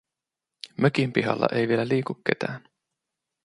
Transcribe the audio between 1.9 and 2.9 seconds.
ketään.